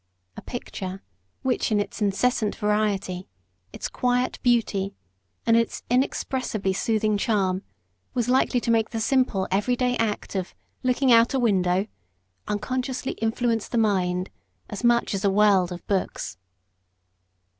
[0.35, 1.03] A picture,
[1.43, 3.29] which in its incessant variety,
[3.71, 4.95] its quiet beauty,
[5.45, 7.61] and its inexpressibly soothing charm,
[8.15, 11.85] was likely to make the simple, everyday act of "looking out o' window,"
[12.47, 14.31] unconsciously influence the mind
[14.71, 16.39] as much as a world of books.